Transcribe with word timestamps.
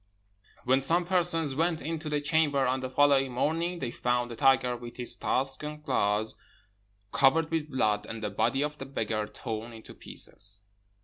"When 0.63 0.81
some 0.81 1.05
persons 1.05 1.53
went 1.53 1.79
into 1.79 2.09
the 2.09 2.19
chamber 2.21 2.65
on 2.65 2.79
the 2.79 2.89
following 2.89 3.33
morning, 3.33 3.77
they 3.77 3.91
found 3.91 4.31
a 4.31 4.35
tiger 4.35 4.75
with 4.75 4.97
his 4.97 5.15
tusks 5.15 5.63
and 5.63 5.85
claws 5.85 6.33
covered 7.11 7.51
with 7.51 7.69
blood, 7.69 8.07
and 8.07 8.23
the 8.23 8.31
body 8.31 8.63
of 8.63 8.79
the 8.79 8.87
beggar 8.87 9.27
torn 9.27 9.73
into 9.73 9.93
pieces. 9.93 10.63